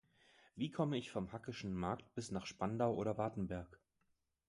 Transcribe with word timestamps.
Wie 0.55 0.71
komme 0.71 0.97
ich 0.97 1.11
vom 1.11 1.31
Hackeschen 1.31 1.75
Markt 1.75 2.15
bis 2.15 2.31
nach 2.31 2.47
Spandau 2.47 2.95
oder 2.95 3.19
Wartenberg? 3.19 3.79